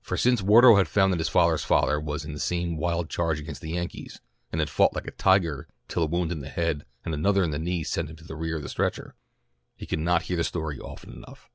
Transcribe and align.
For 0.00 0.16
since 0.16 0.42
Wardo 0.42 0.76
had 0.76 0.86
found 0.86 1.12
that 1.12 1.18
his 1.18 1.28
father's 1.28 1.64
father 1.64 1.98
was 1.98 2.24
in 2.24 2.32
the 2.32 2.38
same 2.38 2.76
wild 2.76 3.10
charge 3.10 3.40
against 3.40 3.60
the 3.60 3.72
Yankees, 3.72 4.20
and 4.52 4.60
had 4.60 4.70
fought 4.70 4.94
like 4.94 5.08
a 5.08 5.10
tiger 5.10 5.66
till 5.88 6.04
a 6.04 6.06
wound 6.06 6.30
in 6.30 6.38
the 6.38 6.48
head 6.48 6.86
and 7.04 7.12
another 7.12 7.42
in 7.42 7.50
the 7.50 7.58
knee 7.58 7.82
sent 7.82 8.08
him 8.08 8.14
to 8.14 8.24
the 8.24 8.36
rear 8.36 8.58
on 8.58 8.64
a 8.64 8.68
stretcher, 8.68 9.16
he 9.74 9.84
could 9.84 9.98
not 9.98 10.22
hear 10.30 10.36
the 10.36 10.44
story 10.44 10.78
often 10.78 11.12
enough. 11.12 11.50